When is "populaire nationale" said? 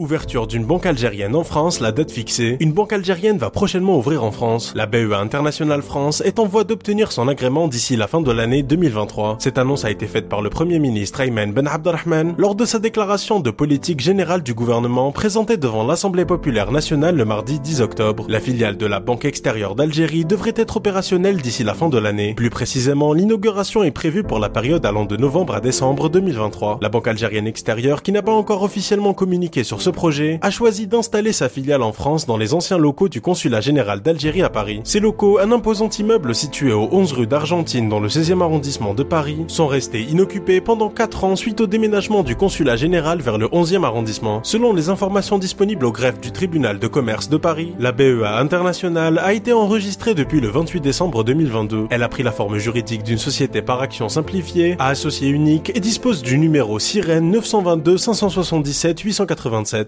16.24-17.16